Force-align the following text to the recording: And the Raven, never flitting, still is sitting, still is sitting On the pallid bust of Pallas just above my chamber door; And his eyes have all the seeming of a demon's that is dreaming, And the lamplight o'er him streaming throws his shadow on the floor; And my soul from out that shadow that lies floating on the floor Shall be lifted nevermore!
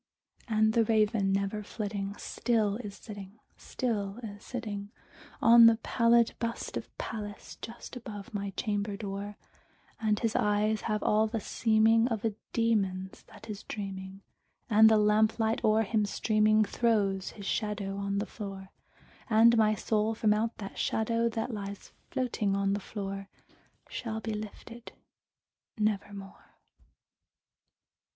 And 0.47 0.73
the 0.73 0.83
Raven, 0.83 1.31
never 1.31 1.61
flitting, 1.61 2.15
still 2.17 2.77
is 2.77 2.95
sitting, 2.95 3.39
still 3.55 4.17
is 4.23 4.43
sitting 4.43 4.89
On 5.43 5.67
the 5.67 5.75
pallid 5.83 6.33
bust 6.39 6.75
of 6.75 6.89
Pallas 6.97 7.55
just 7.61 7.95
above 7.95 8.33
my 8.33 8.49
chamber 8.57 8.97
door; 8.97 9.37
And 9.99 10.17
his 10.17 10.35
eyes 10.35 10.81
have 10.89 11.03
all 11.03 11.27
the 11.27 11.39
seeming 11.39 12.07
of 12.07 12.25
a 12.25 12.33
demon's 12.51 13.21
that 13.27 13.47
is 13.47 13.61
dreaming, 13.61 14.21
And 14.71 14.89
the 14.89 14.97
lamplight 14.97 15.63
o'er 15.63 15.83
him 15.83 16.05
streaming 16.07 16.65
throws 16.65 17.29
his 17.37 17.45
shadow 17.45 17.95
on 17.97 18.17
the 18.17 18.25
floor; 18.25 18.69
And 19.29 19.55
my 19.55 19.75
soul 19.75 20.15
from 20.15 20.33
out 20.33 20.57
that 20.57 20.79
shadow 20.79 21.29
that 21.29 21.53
lies 21.53 21.91
floating 22.09 22.55
on 22.55 22.73
the 22.73 22.79
floor 22.79 23.27
Shall 23.87 24.19
be 24.19 24.33
lifted 24.33 24.93
nevermore! 25.77 26.55